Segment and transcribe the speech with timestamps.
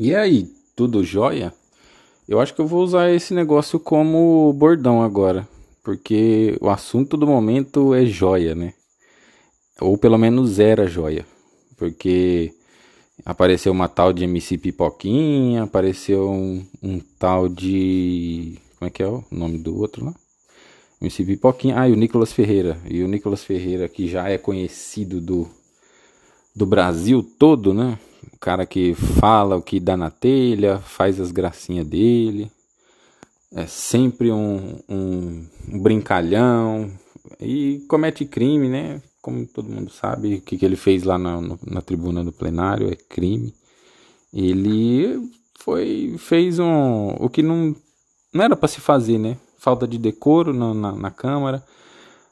[0.00, 1.52] E aí, tudo jóia?
[2.28, 5.48] Eu acho que eu vou usar esse negócio como bordão agora,
[5.82, 8.74] porque o assunto do momento é joia, né?
[9.80, 11.26] Ou pelo menos era joia,
[11.76, 12.54] porque
[13.24, 18.56] apareceu uma tal de MC Pipoquinha, apareceu um, um tal de.
[18.78, 20.14] Como é que é o nome do outro lá?
[21.02, 21.80] MC Pipoquinha.
[21.80, 22.78] Ah, e o Nicolas Ferreira.
[22.88, 25.48] E o Nicolas Ferreira, que já é conhecido do,
[26.58, 27.96] do Brasil todo, né?
[28.34, 32.50] O cara que fala o que dá na telha, faz as gracinhas dele.
[33.54, 35.46] É sempre um, um,
[35.80, 36.90] brincalhão.
[37.40, 39.00] E comete crime, né?
[39.22, 42.90] Como todo mundo sabe, o que, que ele fez lá na, na tribuna do plenário
[42.90, 43.54] é crime.
[44.34, 45.30] Ele
[45.60, 47.74] foi fez um o que não,
[48.32, 49.36] não era para se fazer, né?
[49.58, 51.62] Falta de decoro na, na, na Câmara.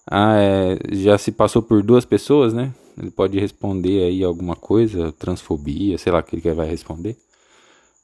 [0.08, 2.72] Ah, é, já se passou por duas pessoas, né?
[2.98, 7.16] Ele pode responder aí alguma coisa, transfobia, sei lá o que ele vai responder.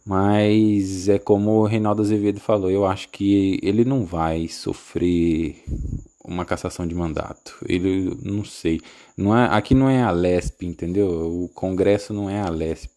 [0.05, 5.63] Mas é como o Reinaldo Azevedo falou, eu acho que ele não vai sofrer
[6.25, 7.57] uma cassação de mandato.
[7.69, 8.81] Ele não sei,
[9.17, 11.09] não é, aqui não é a LESP, entendeu?
[11.45, 12.91] O Congresso não é a LESP.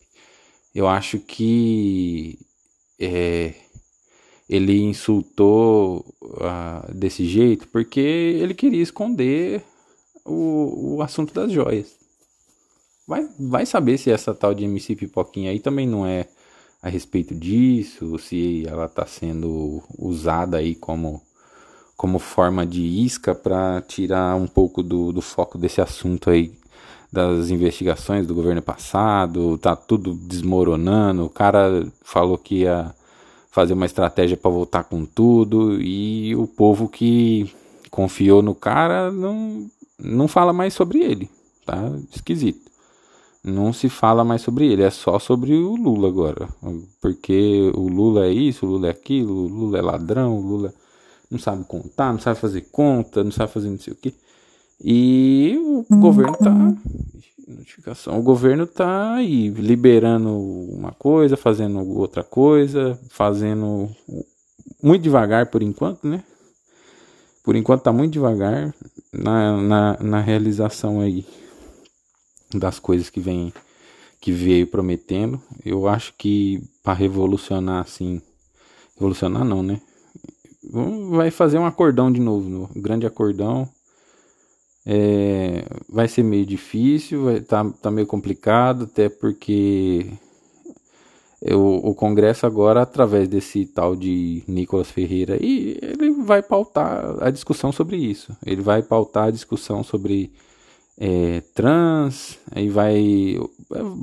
[0.74, 2.38] Eu acho que
[3.00, 3.54] é,
[4.50, 9.64] ele insultou uh, desse jeito porque ele queria esconder
[10.26, 11.96] o, o assunto das joias.
[13.08, 16.28] Vai, vai saber se essa tal de MC Pipoquinha aí também não é
[16.82, 21.22] a respeito disso, se ela está sendo usada aí como,
[21.96, 26.54] como forma de isca para tirar um pouco do, do foco desse assunto aí
[27.12, 31.26] das investigações do governo passado, tá tudo desmoronando.
[31.26, 32.94] O cara falou que ia
[33.50, 37.50] fazer uma estratégia para voltar com tudo e o povo que
[37.90, 41.30] confiou no cara não não fala mais sobre ele,
[41.66, 41.92] tá?
[42.14, 42.72] Esquisito.
[43.44, 46.50] Não se fala mais sobre ele, é só sobre o Lula agora.
[47.00, 50.74] Porque o Lula é isso, o Lula é aquilo, o Lula é ladrão, o Lula
[51.30, 54.16] não sabe contar, não sabe fazer conta, não sabe fazer não sei o que.
[54.84, 55.56] E
[55.90, 56.74] o governo tá.
[57.48, 58.20] Notificação.
[58.20, 63.88] O governo tá aí liberando uma coisa, fazendo outra coisa, fazendo
[64.82, 66.24] muito devagar por enquanto, né?
[67.44, 68.74] Por enquanto tá muito devagar
[69.18, 71.26] na, na, na realização aí
[72.54, 73.54] das coisas que vem
[74.20, 75.40] que veio prometendo.
[75.64, 78.22] Eu acho que para revolucionar assim,
[78.96, 79.80] revolucionar não, né?
[81.12, 83.70] Vai fazer um acordão de novo, um grande acordão.
[84.84, 90.12] É, vai ser meio difícil, vai tá, tá meio complicado, até porque
[91.54, 97.30] o, o Congresso agora, através desse tal de Nicolas Ferreira, e ele vai pautar a
[97.30, 98.36] discussão sobre isso.
[98.46, 100.32] Ele vai pautar a discussão sobre
[100.98, 103.38] é, trans, aí vai,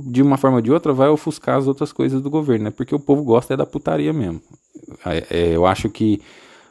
[0.06, 2.70] de uma forma ou de outra, vai ofuscar as outras coisas do governo, né?
[2.70, 4.40] Porque o povo gosta é da putaria mesmo.
[5.04, 6.20] É, é eu acho que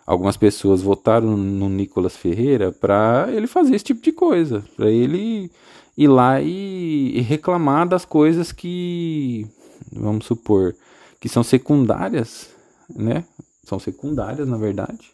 [0.05, 5.51] algumas pessoas votaram no Nicolas Ferreira para ele fazer esse tipo de coisa, para ele
[5.97, 9.47] ir lá e, e reclamar das coisas que
[9.91, 10.75] vamos supor,
[11.19, 12.49] que são secundárias,
[12.93, 13.23] né?
[13.63, 15.11] São secundárias, na verdade,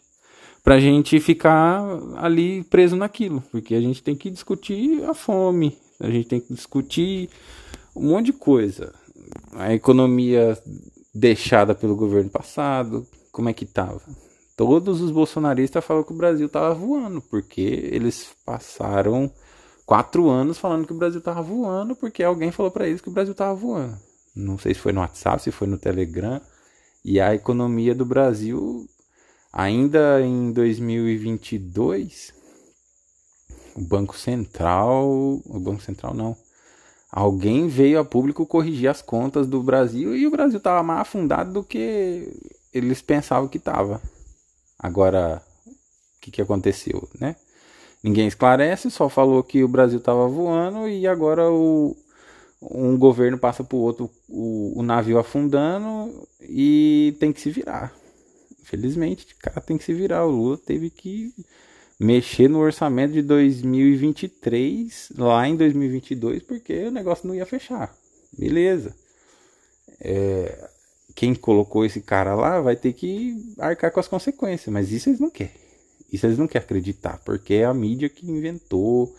[0.62, 1.82] para a gente ficar
[2.16, 6.52] ali preso naquilo, porque a gente tem que discutir a fome, a gente tem que
[6.52, 7.30] discutir
[7.94, 8.92] um monte de coisa.
[9.52, 10.58] A economia
[11.14, 14.00] deixada pelo governo passado, como é que estava?
[14.56, 19.30] Todos os bolsonaristas falam que o Brasil estava voando, porque eles passaram
[19.86, 23.12] quatro anos falando que o Brasil estava voando, porque alguém falou para eles que o
[23.12, 23.96] Brasil estava voando
[24.38, 26.40] não sei se foi no WhatsApp, se foi no Telegram,
[27.04, 28.86] e a economia do Brasil,
[29.52, 32.32] ainda em 2022,
[33.74, 35.08] o Banco Central,
[35.44, 36.36] o Banco Central não,
[37.10, 41.52] alguém veio a público corrigir as contas do Brasil e o Brasil estava mais afundado
[41.52, 42.28] do que
[42.72, 44.00] eles pensavam que estava.
[44.78, 47.36] Agora, o que, que aconteceu, né?
[48.02, 51.96] Ninguém esclarece, só falou que o Brasil estava voando e agora o,
[52.62, 57.97] um governo passa para o outro o navio afundando e tem que se virar.
[58.68, 60.26] Infelizmente, o cara tem que se virar.
[60.26, 61.32] O Lula teve que
[61.98, 67.92] mexer no orçamento de 2023 lá em 2022 porque o negócio não ia fechar.
[68.36, 68.94] Beleza.
[70.00, 70.68] É,
[71.14, 75.18] quem colocou esse cara lá vai ter que arcar com as consequências, mas isso eles
[75.18, 75.52] não querem.
[76.12, 79.14] Isso eles não querem acreditar, porque é a mídia que inventou,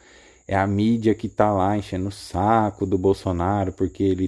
[0.48, 4.28] é a mídia que tá lá enchendo o saco do Bolsonaro porque ele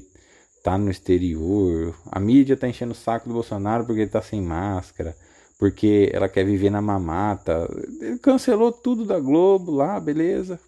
[0.64, 1.96] tá no exterior.
[2.12, 5.16] A mídia tá enchendo o saco do Bolsonaro porque ele tá sem máscara,
[5.58, 7.68] porque ela quer viver na mamata.
[8.00, 10.60] Ele cancelou tudo da Globo lá, beleza.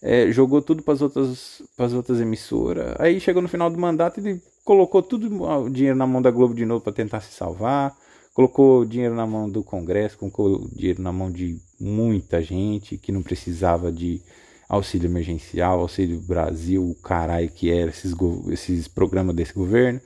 [0.00, 1.62] É, jogou tudo para as outras,
[1.94, 2.94] outras emissoras.
[2.98, 6.54] Aí chegou no final do mandato ele colocou tudo o dinheiro na mão da Globo
[6.54, 7.96] de novo para tentar se salvar,
[8.34, 13.22] colocou dinheiro na mão do Congresso, colocou dinheiro na mão de muita gente que não
[13.22, 14.20] precisava de
[14.68, 18.14] auxílio emergencial, auxílio Brasil, o caralho que era esses,
[18.50, 20.00] esses programas desse governo.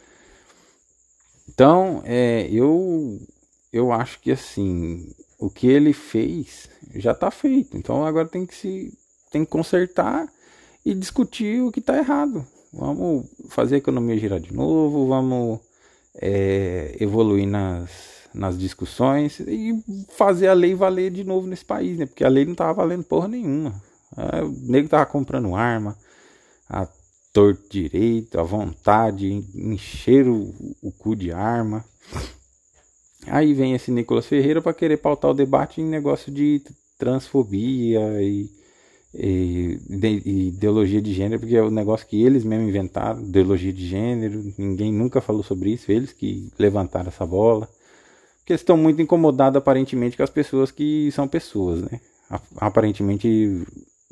[1.48, 3.20] Então, é, eu,
[3.72, 7.76] eu acho que assim, o que ele fez já está feito.
[7.76, 8.96] Então agora tem que se
[9.30, 10.28] tem que consertar
[10.84, 12.46] e discutir o que está errado.
[12.72, 15.60] Vamos fazer a economia girar de novo, vamos
[16.14, 17.90] é, evoluir nas,
[18.34, 19.74] nas discussões e
[20.10, 22.06] fazer a lei valer de novo nesse país, né?
[22.06, 23.82] Porque a lei não tava valendo porra nenhuma.
[24.16, 25.96] É, o nego tava comprando arma,
[26.68, 26.86] a
[27.32, 31.84] torto direito, à vontade, encher o, o cu de arma.
[33.26, 36.62] Aí vem esse Nicolas Ferreira para querer pautar o debate em negócio de
[36.98, 38.50] transfobia e
[39.14, 43.86] e, de, ideologia de gênero, porque é o negócio que eles mesmo inventaram, ideologia de
[43.86, 47.68] gênero, ninguém nunca falou sobre isso, eles que levantaram essa bola.
[48.38, 52.00] Porque eles estão muito incomodados aparentemente com as pessoas que são pessoas, né?
[52.56, 53.62] Aparentemente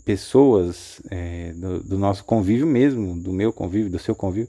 [0.05, 4.49] pessoas é, do, do, nosso convívio mesmo, do meu convívio, do seu convívio,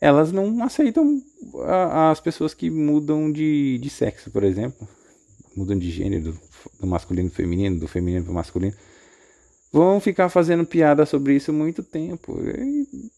[0.00, 1.22] elas não aceitam
[1.66, 4.88] a, as pessoas que mudam de, de sexo, por exemplo,
[5.56, 6.40] mudam de gênero, do,
[6.80, 8.74] do masculino para feminino, do feminino para masculino
[9.72, 12.38] vão ficar fazendo piada sobre isso muito tempo.
[12.42, 13.10] E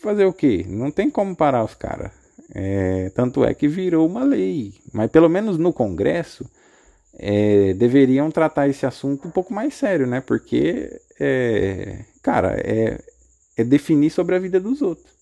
[0.00, 0.64] fazer o quê?
[0.68, 2.12] Não tem como parar os caras.
[2.52, 4.74] É, tanto é que virou uma lei.
[4.92, 6.48] Mas pelo menos no Congresso
[7.22, 10.22] é, deveriam tratar esse assunto um pouco mais sério, né?
[10.22, 12.98] Porque, é, cara, é,
[13.58, 15.14] é definir sobre a vida dos outros.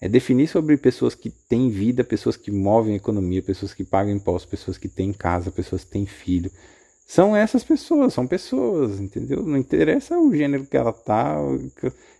[0.00, 4.14] É definir sobre pessoas que têm vida, pessoas que movem a economia, pessoas que pagam
[4.14, 6.52] impostos, pessoas que têm casa, pessoas que têm filho,
[7.04, 9.42] são essas pessoas, são pessoas, entendeu?
[9.42, 11.36] Não interessa o gênero que ela tá,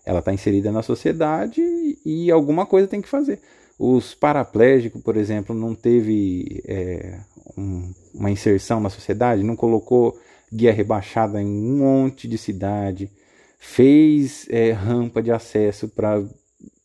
[0.04, 1.60] ela tá inserida na sociedade
[2.04, 3.38] e alguma coisa tem que fazer.
[3.78, 7.20] Os paraplégicos, por exemplo, não teve é,
[7.56, 10.19] um, uma inserção na sociedade, não colocou
[10.52, 13.10] guia rebaixada em um monte de cidade,
[13.58, 16.22] fez é, rampa de acesso para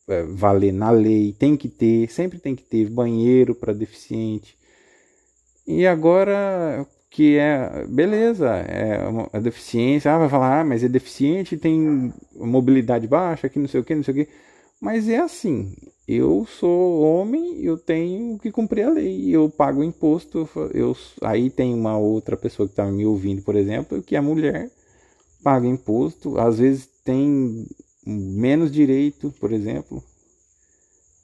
[0.07, 4.57] é, valer na lei, tem que ter, sempre tem que ter banheiro para deficiente.
[5.65, 8.99] E agora que é beleza, é
[9.31, 13.79] a deficiência, ah, vai falar, ah, mas é deficiente, tem mobilidade baixa, que não sei
[13.81, 14.29] o que, não sei o que.
[14.83, 15.73] Mas é assim,
[16.05, 21.73] eu sou homem, eu tenho que cumprir a lei, eu pago imposto, eu aí tem
[21.73, 24.69] uma outra pessoa que está me ouvindo, por exemplo, que é mulher,
[25.41, 27.65] paga imposto, às vezes tem
[28.05, 30.03] menos direito, por exemplo,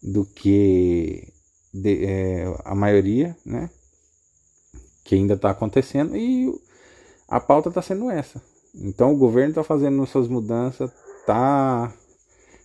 [0.01, 1.27] do que
[1.73, 3.69] de, é, a maioria, né?
[5.03, 6.49] que ainda está acontecendo e
[7.27, 8.41] a pauta está sendo essa.
[8.73, 10.89] Então o governo está fazendo suas mudanças,
[11.19, 11.93] está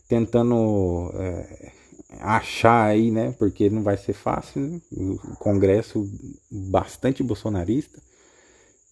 [0.08, 1.72] tentando é,
[2.20, 3.34] achar aí, né?
[3.38, 4.80] Porque não vai ser fácil, né?
[4.92, 6.08] o Congresso
[6.50, 8.00] bastante bolsonarista.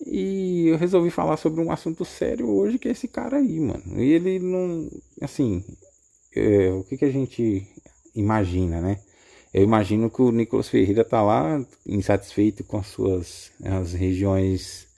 [0.04, 4.02] E eu resolvi falar sobre um assunto sério hoje, que é esse cara aí, mano.
[4.02, 4.90] E ele não.
[5.20, 5.64] Assim,
[6.34, 7.66] é, o que, que a gente
[8.14, 8.98] imagina, né?
[9.52, 14.88] Eu imagino que o Nicolas Ferreira está lá insatisfeito com as suas as regiões,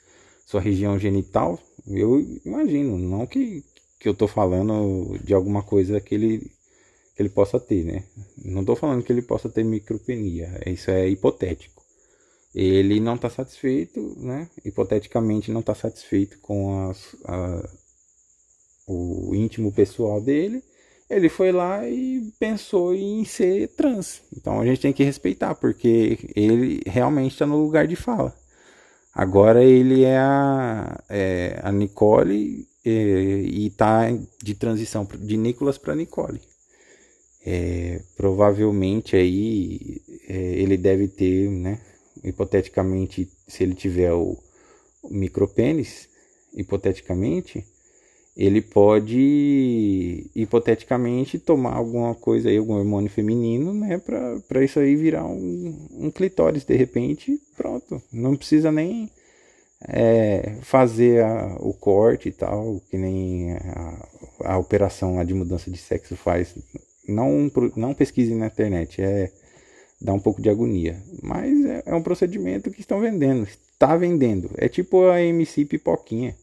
[0.46, 1.58] sua região genital.
[1.86, 3.64] Eu imagino, não que,
[4.04, 6.38] que eu estou falando de alguma coisa que ele,
[7.16, 8.04] que ele possa ter, né?
[8.44, 11.82] Não estou falando que ele possa ter micropenia, isso é hipotético.
[12.54, 14.50] Ele não está satisfeito, né?
[14.62, 17.66] Hipoteticamente não está satisfeito com as, a,
[18.86, 20.62] o íntimo pessoal dele
[21.08, 24.22] ele foi lá e pensou em ser trans.
[24.36, 28.34] Então a gente tem que respeitar, porque ele realmente está no lugar de fala.
[29.14, 34.10] Agora ele é a, é, a Nicole e está
[34.42, 36.40] de transição de Nicolas para Nicole.
[37.46, 41.80] É, provavelmente aí é, ele deve ter, né,
[42.22, 44.38] hipoteticamente, se ele tiver o,
[45.02, 46.08] o micropênis,
[46.54, 47.64] hipoteticamente,
[48.36, 55.24] ele pode hipoteticamente tomar alguma coisa aí, algum hormônio feminino, né, para isso aí virar
[55.26, 58.02] um, um clitóris de repente, pronto.
[58.12, 59.10] Não precisa nem
[59.88, 64.08] é, fazer a, o corte e tal, que nem a,
[64.44, 66.54] a operação de mudança de sexo faz.
[67.08, 69.30] Não, não pesquise na internet, é
[70.00, 70.96] dá um pouco de agonia.
[71.22, 74.50] Mas é, é um procedimento que estão vendendo, está vendendo.
[74.56, 76.36] É tipo a MC Pipoquinha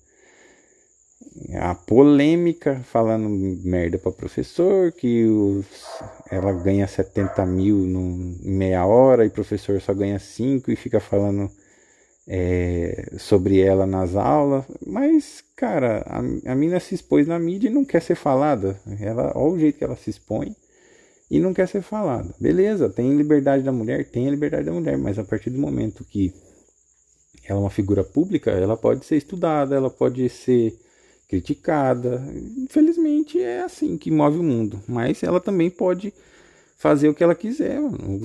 [1.55, 5.65] a polêmica falando merda para professor, que os,
[6.29, 10.99] ela ganha 70 mil em meia hora e o professor só ganha 5 e fica
[10.99, 11.49] falando
[12.33, 14.63] é, sobre ela nas aulas.
[14.87, 18.79] Mas, cara, a, a mina se expôs na mídia e não quer ser falada.
[19.01, 20.55] Ela, olha o jeito que ela se expõe.
[21.29, 22.33] e não quer ser falada.
[22.39, 26.05] Beleza, tem liberdade da mulher, tem a liberdade da mulher, mas a partir do momento
[26.05, 26.33] que
[27.45, 30.73] ela é uma figura pública, ela pode ser estudada, ela pode ser
[31.27, 32.23] criticada.
[32.57, 36.13] Infelizmente é assim que move o mundo, mas ela também pode
[36.81, 37.79] fazer o que ela quiser.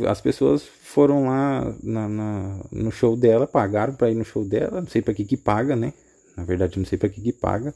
[0.09, 4.81] As pessoas foram lá na, na, no show dela, pagaram para ir no show dela,
[4.81, 5.93] não sei para que que paga, né?
[6.35, 7.75] Na verdade, não sei para que que paga,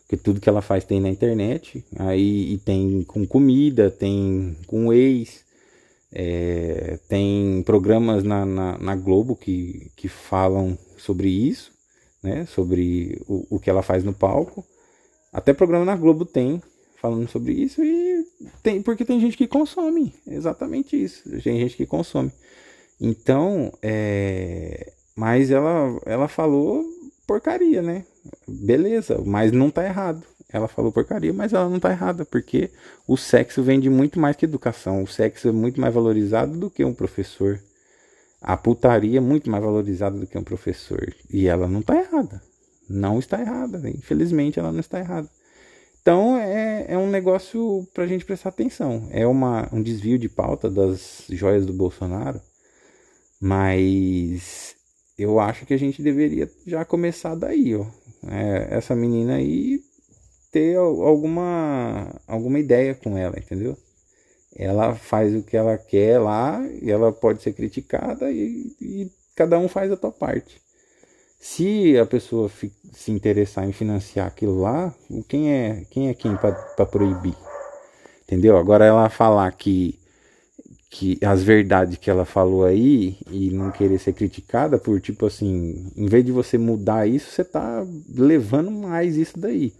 [0.00, 5.44] porque tudo que ela faz tem na internet, aí tem com comida, tem com ex,
[6.10, 11.70] é, tem programas na, na, na, Globo que, que falam sobre isso,
[12.22, 12.46] né?
[12.46, 14.64] Sobre o, o que ela faz no palco.
[15.30, 16.62] Até programa na Globo tem
[17.04, 18.24] falando sobre isso e
[18.62, 22.32] tem porque tem gente que consome exatamente isso tem gente que consome.
[22.98, 26.82] Então é, mas ela ela falou
[27.26, 28.06] porcaria né?
[28.48, 30.22] Beleza mas não tá errado.
[30.50, 32.70] Ela falou porcaria mas ela não tá errada porque
[33.06, 35.02] o sexo vende muito mais que educação.
[35.02, 37.60] O sexo é muito mais valorizado do que um professor.
[38.40, 41.14] A putaria é muito mais valorizada do que um professor.
[41.30, 42.40] E ela não tá errada.
[42.88, 45.28] Não está errada infelizmente ela não está errada
[46.04, 49.08] então é, é um negócio para a gente prestar atenção.
[49.10, 52.42] É uma, um desvio de pauta das joias do Bolsonaro,
[53.40, 54.76] mas
[55.16, 57.86] eu acho que a gente deveria já começar daí, ó.
[58.30, 59.80] É, essa menina aí
[60.52, 63.74] ter alguma, alguma ideia com ela, entendeu?
[64.54, 69.58] Ela faz o que ela quer lá e ela pode ser criticada e, e cada
[69.58, 70.60] um faz a sua parte.
[71.46, 72.50] Se a pessoa
[72.94, 74.94] se interessar em financiar aquilo lá,
[75.28, 77.36] quem é quem é quem para proibir?
[78.22, 78.56] Entendeu?
[78.56, 80.00] Agora ela falar que
[80.90, 85.92] que as verdades que ela falou aí e não querer ser criticada por tipo assim,
[85.94, 89.74] em vez de você mudar isso, você tá levando mais isso daí.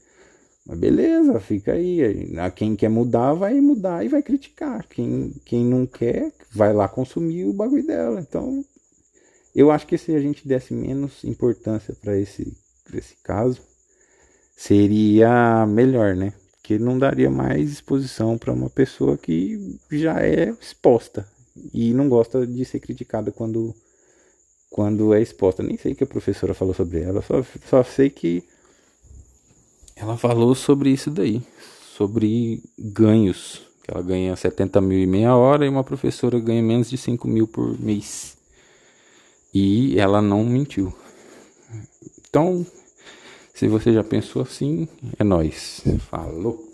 [0.66, 2.36] Mas beleza, fica aí.
[2.38, 4.86] A quem quer mudar vai mudar e vai criticar.
[4.86, 8.20] Quem, quem não quer vai lá consumir o bagulho dela.
[8.20, 8.62] Então
[9.54, 12.52] eu acho que se a gente desse menos importância para esse,
[12.92, 13.60] esse caso,
[14.56, 16.32] seria melhor, né?
[16.52, 21.28] Porque não daria mais exposição para uma pessoa que já é exposta
[21.72, 23.74] e não gosta de ser criticada quando,
[24.70, 25.62] quando é exposta.
[25.62, 28.42] Nem sei o que a professora falou sobre ela, só, só sei que
[29.94, 31.42] ela falou sobre isso daí,
[31.96, 33.62] sobre ganhos.
[33.82, 37.28] Que ela ganha 70 mil e meia hora e uma professora ganha menos de 5
[37.28, 38.36] mil por mês.
[39.54, 40.92] E ela não mentiu.
[42.28, 42.66] Então,
[43.54, 45.80] se você já pensou assim, é nós.
[46.10, 46.73] Falou.